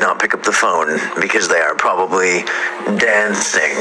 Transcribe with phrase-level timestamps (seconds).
[0.00, 2.42] not pick up the phone because they are probably
[2.98, 3.76] dancing.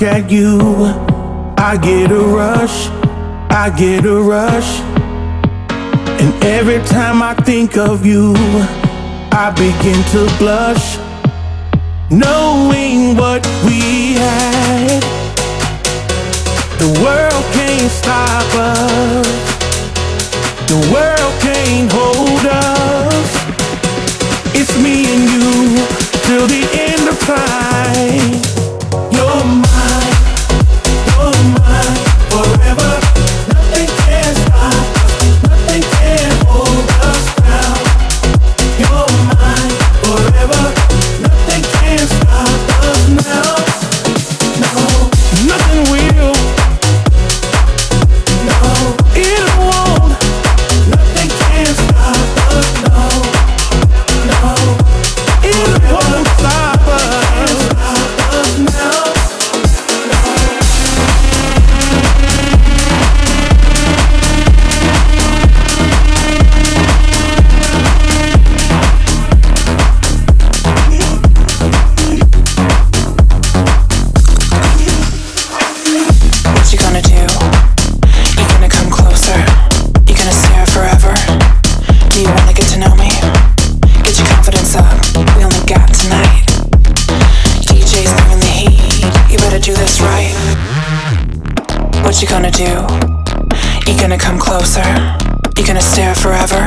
[0.00, 0.58] Look at you,
[1.58, 2.88] I get a rush,
[3.50, 4.80] I get a rush.
[6.20, 8.32] And every time I think of you,
[9.32, 10.96] I begin to blush,
[12.10, 15.02] knowing what we had.
[16.78, 19.28] The world can't stop us,
[20.66, 23.30] the world can't hold us.
[24.54, 25.84] It's me and you
[26.24, 28.39] till the end of time.
[92.60, 92.84] Do?
[93.86, 94.84] You gonna come closer?
[95.56, 96.60] You gonna stare forever?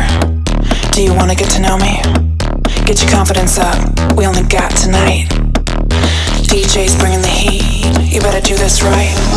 [0.91, 2.01] Do you wanna get to know me?
[2.87, 3.77] Get your confidence up.
[4.17, 5.27] We only got tonight.
[6.49, 8.11] DJ's bringing the heat.
[8.11, 9.32] You better do this right.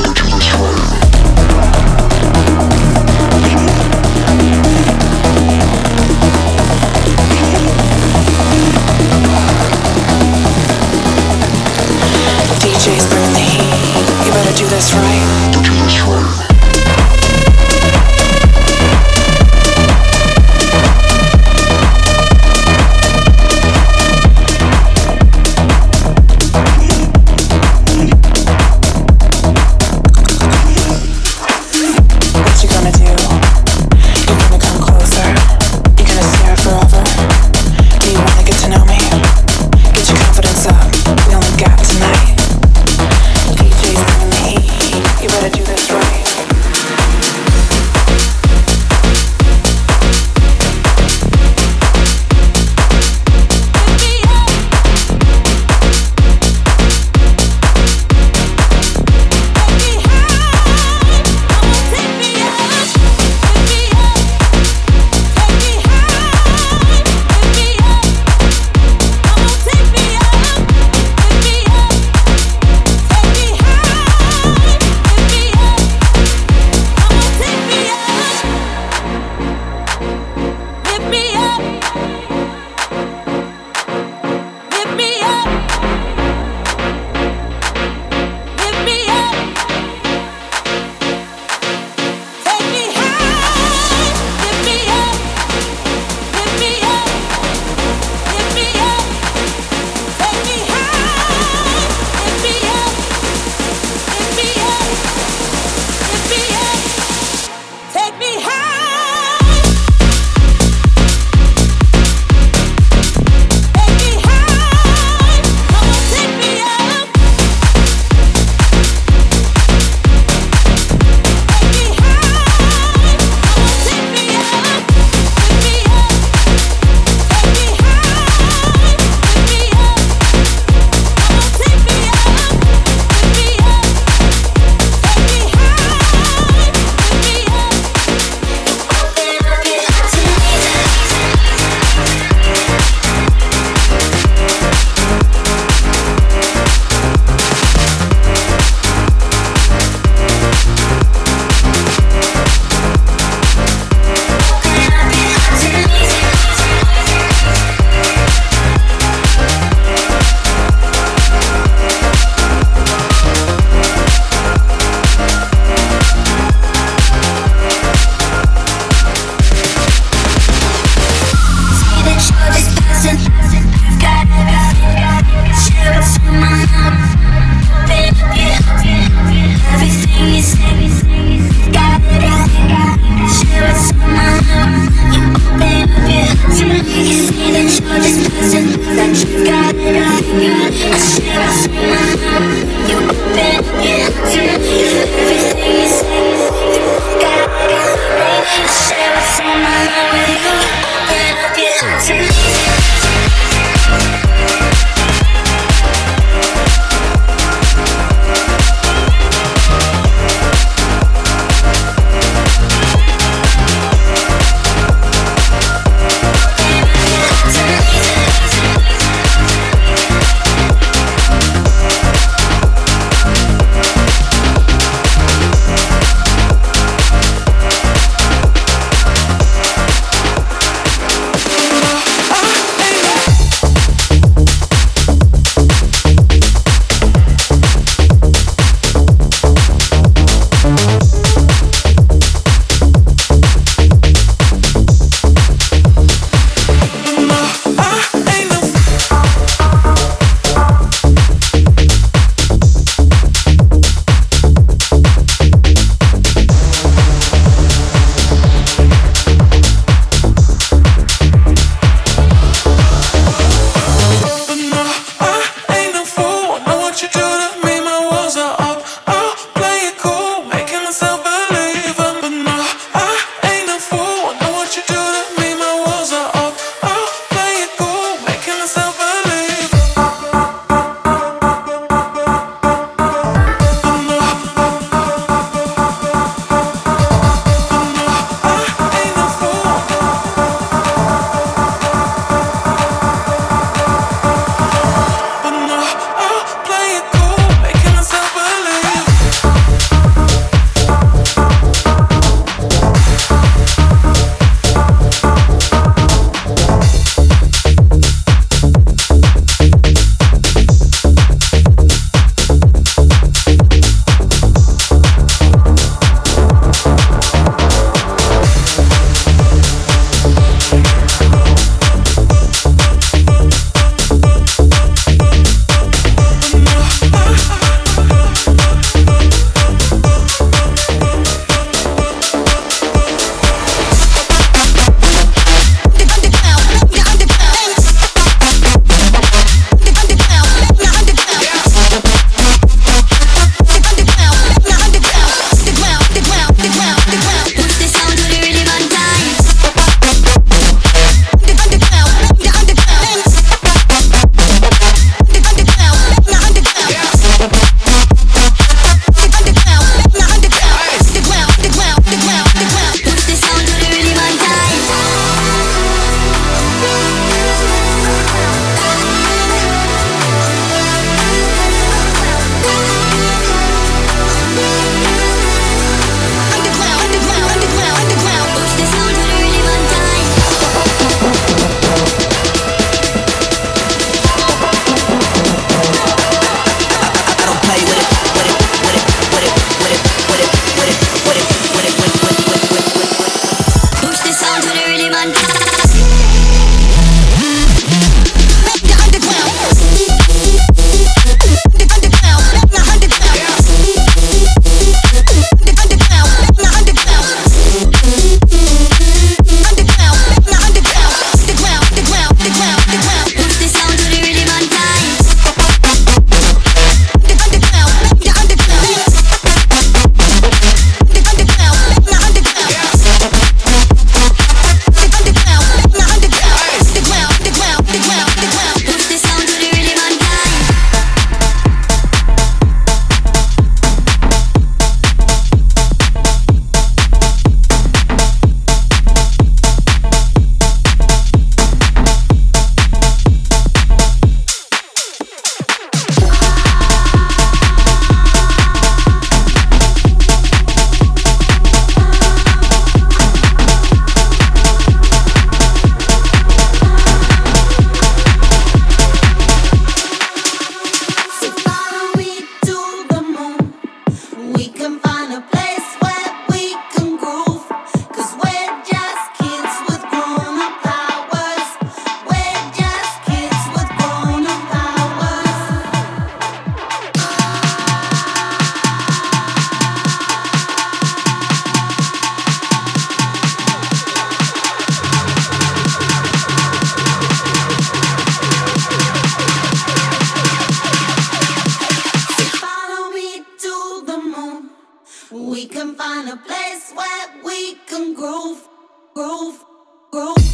[495.30, 498.68] We can find a place where we can groove,
[499.12, 499.64] groove,
[500.12, 500.45] groove.